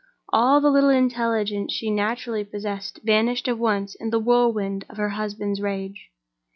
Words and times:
All 0.33 0.59
the 0.59 0.71
little 0.71 0.89
intelligence 0.89 1.71
she 1.71 1.91
naturally 1.91 2.43
possessed 2.43 2.99
vanished 3.03 3.47
at 3.47 3.59
once 3.59 3.93
in 3.93 4.09
the 4.09 4.17
whirlwind 4.19 4.83
of 4.89 4.97
her 4.97 5.09
husband's 5.09 5.61
rage. 5.61 6.09